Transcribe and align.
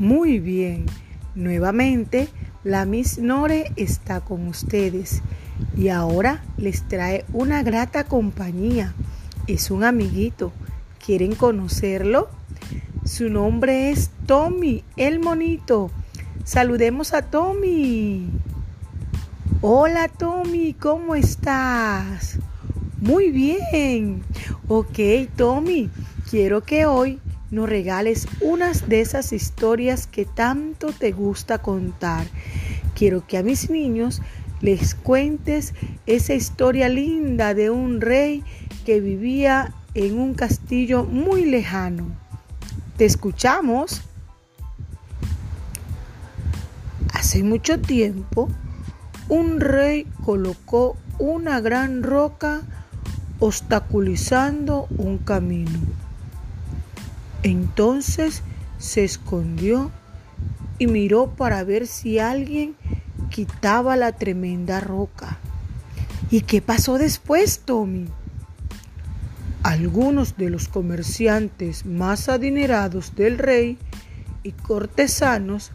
Muy 0.00 0.38
bien, 0.38 0.86
nuevamente 1.34 2.30
la 2.64 2.86
Miss 2.86 3.18
Nore 3.18 3.70
está 3.76 4.22
con 4.22 4.48
ustedes 4.48 5.20
y 5.76 5.88
ahora 5.88 6.42
les 6.56 6.88
trae 6.88 7.26
una 7.34 7.62
grata 7.62 8.04
compañía. 8.04 8.94
Es 9.46 9.70
un 9.70 9.84
amiguito. 9.84 10.52
¿Quieren 11.04 11.34
conocerlo? 11.34 12.30
Su 13.04 13.28
nombre 13.28 13.90
es 13.90 14.10
Tommy, 14.24 14.84
el 14.96 15.20
monito. 15.20 15.90
Saludemos 16.44 17.12
a 17.12 17.20
Tommy. 17.20 18.30
Hola 19.60 20.08
Tommy, 20.08 20.72
¿cómo 20.72 21.14
estás? 21.14 22.38
Muy 23.02 23.28
bien. 23.28 24.22
Ok, 24.66 24.98
Tommy, 25.36 25.90
quiero 26.30 26.62
que 26.62 26.86
hoy 26.86 27.18
nos 27.50 27.68
regales 27.68 28.28
unas 28.40 28.88
de 28.88 29.00
esas 29.00 29.32
historias 29.32 30.06
que 30.06 30.24
tanto 30.24 30.92
te 30.92 31.12
gusta 31.12 31.58
contar. 31.58 32.26
Quiero 32.94 33.26
que 33.26 33.38
a 33.38 33.42
mis 33.42 33.70
niños 33.70 34.22
les 34.60 34.94
cuentes 34.94 35.74
esa 36.06 36.34
historia 36.34 36.88
linda 36.88 37.54
de 37.54 37.70
un 37.70 38.00
rey 38.00 38.44
que 38.84 39.00
vivía 39.00 39.72
en 39.94 40.18
un 40.18 40.34
castillo 40.34 41.04
muy 41.04 41.44
lejano. 41.44 42.06
¿Te 42.96 43.06
escuchamos? 43.06 44.02
Hace 47.14 47.42
mucho 47.42 47.80
tiempo, 47.80 48.48
un 49.28 49.60
rey 49.60 50.06
colocó 50.24 50.96
una 51.18 51.60
gran 51.60 52.02
roca 52.02 52.62
obstaculizando 53.38 54.86
un 54.98 55.18
camino. 55.18 55.78
Entonces 57.42 58.42
se 58.78 59.04
escondió 59.04 59.90
y 60.78 60.86
miró 60.86 61.30
para 61.30 61.62
ver 61.64 61.86
si 61.86 62.18
alguien 62.18 62.74
quitaba 63.30 63.96
la 63.96 64.12
tremenda 64.12 64.80
roca. 64.80 65.38
¿Y 66.30 66.42
qué 66.42 66.62
pasó 66.62 66.98
después, 66.98 67.60
Tommy? 67.64 68.06
Algunos 69.62 70.36
de 70.36 70.48
los 70.48 70.68
comerciantes 70.68 71.84
más 71.84 72.28
adinerados 72.28 73.14
del 73.14 73.38
rey 73.38 73.78
y 74.42 74.52
cortesanos 74.52 75.72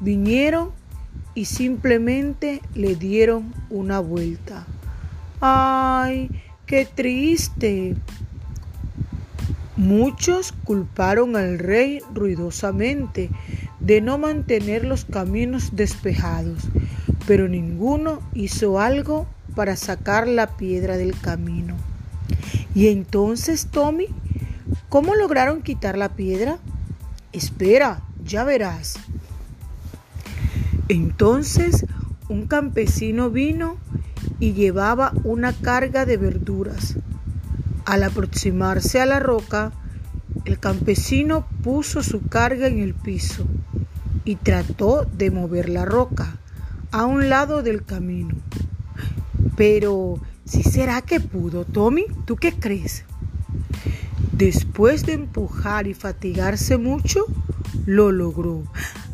vinieron 0.00 0.70
y 1.34 1.46
simplemente 1.46 2.60
le 2.74 2.94
dieron 2.94 3.54
una 3.70 4.00
vuelta. 4.00 4.66
¡Ay, 5.40 6.30
qué 6.66 6.84
triste! 6.84 7.96
Muchos 9.76 10.52
culparon 10.64 11.36
al 11.36 11.58
rey 11.58 12.00
ruidosamente 12.12 13.30
de 13.80 14.00
no 14.00 14.18
mantener 14.18 14.84
los 14.84 15.04
caminos 15.04 15.74
despejados, 15.74 16.68
pero 17.26 17.48
ninguno 17.48 18.20
hizo 18.34 18.78
algo 18.78 19.26
para 19.54 19.76
sacar 19.76 20.28
la 20.28 20.56
piedra 20.56 20.96
del 20.96 21.18
camino. 21.18 21.76
Y 22.74 22.88
entonces, 22.88 23.68
Tommy, 23.70 24.08
¿cómo 24.88 25.14
lograron 25.14 25.62
quitar 25.62 25.96
la 25.96 26.10
piedra? 26.10 26.58
Espera, 27.32 28.02
ya 28.24 28.44
verás. 28.44 28.96
Entonces 30.88 31.86
un 32.28 32.46
campesino 32.46 33.30
vino 33.30 33.76
y 34.40 34.52
llevaba 34.52 35.12
una 35.24 35.52
carga 35.52 36.04
de 36.04 36.16
verduras. 36.16 36.96
Al 37.92 38.04
aproximarse 38.04 39.02
a 39.02 39.04
la 39.04 39.20
roca, 39.20 39.70
el 40.46 40.58
campesino 40.58 41.46
puso 41.62 42.02
su 42.02 42.22
carga 42.22 42.66
en 42.66 42.78
el 42.78 42.94
piso 42.94 43.44
y 44.24 44.36
trató 44.36 45.04
de 45.04 45.30
mover 45.30 45.68
la 45.68 45.84
roca 45.84 46.38
a 46.90 47.04
un 47.04 47.28
lado 47.28 47.62
del 47.62 47.84
camino. 47.84 48.34
Pero, 49.58 50.18
¿si 50.46 50.62
será 50.62 51.02
que 51.02 51.20
pudo, 51.20 51.66
Tommy? 51.66 52.06
¿Tú 52.24 52.36
qué 52.36 52.54
crees? 52.54 53.04
Después 54.32 55.04
de 55.04 55.12
empujar 55.12 55.86
y 55.86 55.92
fatigarse 55.92 56.78
mucho, 56.78 57.26
lo 57.84 58.10
logró. 58.10 58.62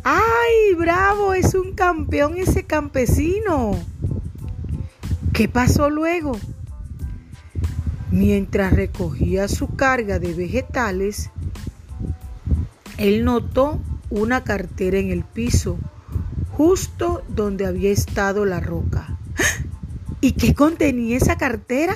¡Ay, 0.05 0.77
bravo! 0.79 1.35
Es 1.35 1.57
un 1.57 1.73
campeón 1.73 2.37
ese 2.37 2.63
campesino. 2.63 3.73
¿Qué 5.33 5.49
pasó 5.49 5.91
luego? 5.91 6.39
Mientras 8.11 8.73
recogía 8.73 9.49
su 9.49 9.69
carga 9.69 10.19
de 10.19 10.33
vegetales, 10.33 11.31
él 12.97 13.25
notó 13.25 13.81
una 14.11 14.45
cartera 14.45 14.99
en 14.99 15.11
el 15.11 15.25
piso, 15.25 15.79
justo 16.51 17.23
donde 17.29 17.67
había 17.67 17.91
estado 17.91 18.47
la 18.47 18.61
roca. 18.61 19.19
¿Y 20.21 20.33
qué 20.33 20.55
contenía 20.55 21.17
esa 21.17 21.37
cartera? 21.37 21.95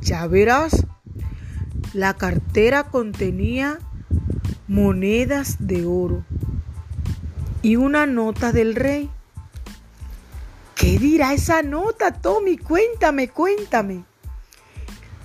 Ya 0.00 0.26
verás. 0.26 0.86
La 1.94 2.14
cartera 2.14 2.84
contenía 2.84 3.78
monedas 4.68 5.56
de 5.60 5.84
oro 5.86 6.24
y 7.62 7.76
una 7.76 8.06
nota 8.06 8.52
del 8.52 8.74
rey. 8.74 9.10
¿Qué 10.74 10.98
dirá 10.98 11.32
esa 11.32 11.62
nota, 11.62 12.12
Tommy? 12.12 12.58
Cuéntame, 12.58 13.28
cuéntame. 13.28 14.04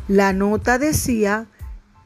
La 0.08 0.32
nota 0.32 0.78
decía 0.78 1.48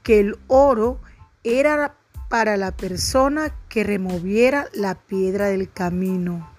que 0.04 0.20
el 0.20 0.38
oro 0.48 1.00
era 1.44 1.96
para 2.30 2.58
la 2.58 2.72
persona 2.72 3.54
que 3.70 3.84
removiera 3.84 4.68
la 4.74 4.96
piedra 4.96 5.48
del 5.48 5.72
camino. 5.72 6.50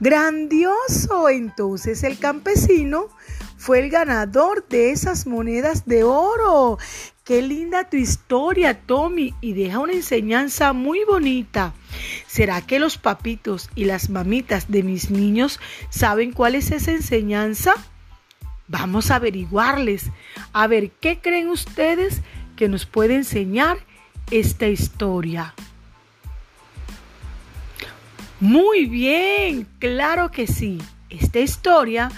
¡Grandioso! 0.00 1.28
Entonces 1.28 2.02
el 2.04 2.18
campesino 2.18 3.08
fue 3.58 3.80
el 3.80 3.90
ganador 3.90 4.66
de 4.68 4.90
esas 4.92 5.26
monedas 5.26 5.84
de 5.84 6.04
oro. 6.04 6.78
Qué 7.24 7.42
linda 7.42 7.90
tu 7.90 7.98
historia, 7.98 8.80
Tommy, 8.80 9.34
y 9.42 9.52
deja 9.52 9.80
una 9.80 9.92
enseñanza 9.92 10.72
muy 10.72 11.04
bonita. 11.04 11.74
¿Será 12.26 12.62
que 12.62 12.78
los 12.78 12.96
papitos 12.96 13.68
y 13.74 13.84
las 13.84 14.08
mamitas 14.08 14.70
de 14.70 14.82
mis 14.82 15.10
niños 15.10 15.60
saben 15.90 16.32
cuál 16.32 16.54
es 16.54 16.70
esa 16.70 16.92
enseñanza? 16.92 17.74
Vamos 18.70 19.10
a 19.10 19.16
averiguarles, 19.16 20.12
a 20.52 20.68
ver 20.68 20.92
qué 21.00 21.18
creen 21.18 21.48
ustedes 21.48 22.20
que 22.54 22.68
nos 22.68 22.86
puede 22.86 23.16
enseñar 23.16 23.78
esta 24.30 24.68
historia. 24.68 25.54
Muy 28.38 28.86
bien, 28.86 29.66
claro 29.80 30.30
que 30.30 30.46
sí. 30.46 30.78
Esta 31.08 31.40
historia 31.40 32.12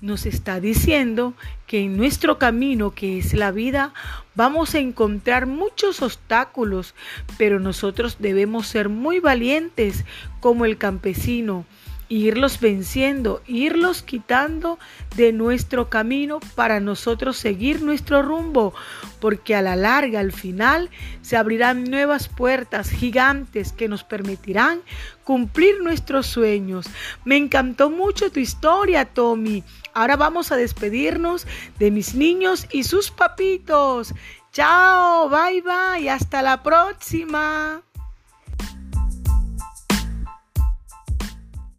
nos 0.00 0.26
está 0.26 0.60
diciendo 0.60 1.34
que 1.66 1.80
en 1.80 1.96
nuestro 1.96 2.38
camino, 2.38 2.92
que 2.92 3.18
es 3.18 3.34
la 3.34 3.50
vida, 3.50 3.92
vamos 4.36 4.76
a 4.76 4.78
encontrar 4.78 5.46
muchos 5.46 6.02
obstáculos, 6.02 6.94
pero 7.36 7.58
nosotros 7.58 8.18
debemos 8.20 8.68
ser 8.68 8.88
muy 8.88 9.18
valientes 9.18 10.04
como 10.38 10.66
el 10.66 10.78
campesino 10.78 11.66
irlos 12.08 12.60
venciendo, 12.60 13.42
irlos 13.46 14.02
quitando 14.02 14.78
de 15.16 15.32
nuestro 15.32 15.88
camino 15.88 16.40
para 16.54 16.80
nosotros 16.80 17.36
seguir 17.36 17.82
nuestro 17.82 18.22
rumbo, 18.22 18.74
porque 19.20 19.54
a 19.54 19.62
la 19.62 19.76
larga, 19.76 20.20
al 20.20 20.32
final, 20.32 20.90
se 21.22 21.36
abrirán 21.36 21.84
nuevas 21.84 22.28
puertas 22.28 22.90
gigantes 22.90 23.72
que 23.72 23.88
nos 23.88 24.04
permitirán 24.04 24.80
cumplir 25.24 25.80
nuestros 25.82 26.26
sueños. 26.26 26.86
Me 27.24 27.36
encantó 27.36 27.90
mucho 27.90 28.30
tu 28.30 28.40
historia, 28.40 29.04
Tommy. 29.04 29.64
Ahora 29.94 30.16
vamos 30.16 30.52
a 30.52 30.56
despedirnos 30.56 31.46
de 31.78 31.90
mis 31.90 32.14
niños 32.14 32.66
y 32.70 32.84
sus 32.84 33.10
papitos. 33.10 34.14
Chao, 34.52 35.28
bye 35.28 35.62
bye, 35.62 36.08
hasta 36.08 36.42
la 36.42 36.62
próxima. 36.62 37.82